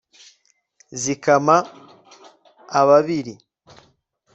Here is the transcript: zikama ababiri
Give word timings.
zikama 1.01 1.57
ababiri 2.79 3.33